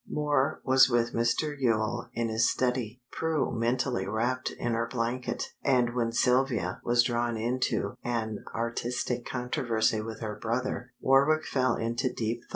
Moor 0.09 0.61
was 0.65 0.89
with 0.89 1.13
Mr. 1.13 1.55
Yule 1.59 2.07
in 2.15 2.27
his 2.27 2.49
study, 2.49 3.03
Prue 3.11 3.51
mentally 3.51 4.07
wrapped 4.07 4.49
in 4.49 4.73
her 4.73 4.87
blanket, 4.87 5.53
and 5.63 5.93
when 5.93 6.11
Sylvia 6.11 6.81
was 6.83 7.03
drawn 7.03 7.37
into 7.37 7.93
an 8.03 8.43
artistic 8.55 9.27
controversy 9.27 10.01
with 10.01 10.21
her 10.21 10.35
brother, 10.41 10.91
Warwick 11.01 11.45
fell 11.45 11.75
into 11.75 12.11
deep 12.11 12.41
thought. 12.41 12.49